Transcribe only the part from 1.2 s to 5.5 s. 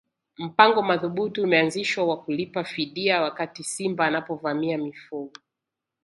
umeanzishwa wa kulipa fidia wakati simba anapovamia mifugo